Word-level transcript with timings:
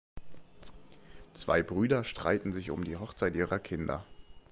Zwei 1.35 1.61
Brüder 1.61 2.03
streiten 2.03 2.53
sich 2.53 2.71
um 2.71 2.83
die 2.83 2.97
Hochzeit 2.97 3.35
ihrer 3.35 3.59
Kinder. 3.59 4.03